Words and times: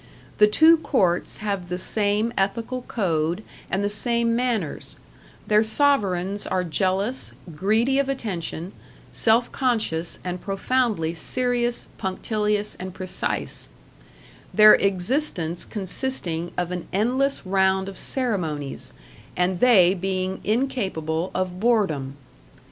The 0.39 0.47
two 0.47 0.77
courts 0.77 1.37
have 1.45 1.69
the 1.69 1.77
same 1.77 2.33
ethical 2.35 2.81
code 2.81 3.43
and 3.69 3.83
the 3.83 3.87
same 3.87 4.35
manners; 4.35 4.97
their 5.45 5.61
Sovereigns 5.63 6.47
are 6.47 6.63
jealous, 6.63 7.33
greedy 7.55 7.99
of 7.99 8.09
attention, 8.09 8.71
self 9.11 9.51
conscious 9.51 10.17
and 10.23 10.41
profoundly 10.41 11.13
serious, 11.13 11.87
punctilious 11.99 12.73
and 12.79 12.95
precise; 12.95 13.69
their 14.51 14.73
existence 14.73 15.65
consisting 15.65 16.51
of 16.57 16.71
an 16.71 16.87
endless 16.91 17.45
round 17.45 17.87
of 17.87 17.95
ceremonies, 17.95 18.93
and 19.37 19.59
they 19.59 19.93
being 19.93 20.41
incapable 20.43 21.29
of 21.35 21.59
boredom. 21.59 22.15